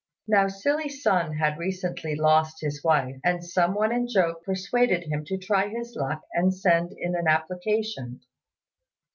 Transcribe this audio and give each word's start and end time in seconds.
Now 0.27 0.47
Silly 0.47 0.89
Sun 0.89 1.33
had 1.33 1.59
recently 1.59 2.15
lost 2.15 2.59
his 2.61 2.83
wife; 2.83 3.19
and 3.23 3.45
some 3.45 3.75
one 3.75 3.91
in 3.93 4.07
joke 4.07 4.43
persuaded 4.43 5.03
him 5.03 5.23
to 5.25 5.37
try 5.37 5.67
his 5.69 5.95
luck 5.95 6.23
and 6.33 6.51
send 6.51 6.93
in 6.97 7.15
an 7.15 7.27
application. 7.27 8.21